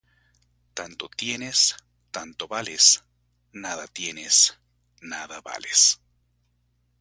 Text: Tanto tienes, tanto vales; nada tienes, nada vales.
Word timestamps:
Tanto 0.73 1.09
tienes, 1.15 1.75
tanto 2.09 2.47
vales; 2.47 3.03
nada 3.51 3.85
tienes, 3.85 4.57
nada 4.99 5.41
vales. 5.41 6.01